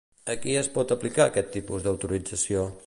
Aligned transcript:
A 0.33 0.35
qui 0.45 0.55
es 0.61 0.69
pot 0.77 0.93
aplicar 0.95 1.29
aquest 1.31 1.53
tipus 1.59 1.87
d'autorització? 1.89 2.71